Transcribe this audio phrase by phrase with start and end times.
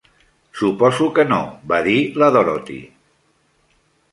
[0.61, 1.39] ""Suposo que no",
[1.73, 2.79] va dir la Dorothy."